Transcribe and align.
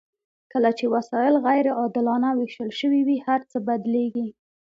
کله 0.51 0.69
چې 0.77 0.85
وسایل 0.95 1.35
غیر 1.47 1.65
عادلانه 1.79 2.29
ویشل 2.39 2.69
شوي 2.79 3.01
وي 3.07 3.17
هرڅه 3.27 3.57
بدلیږي. 3.67 4.27